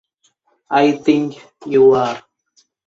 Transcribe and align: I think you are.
I 0.71 0.93
think 0.93 1.35
you 1.67 1.91
are. 1.91 2.23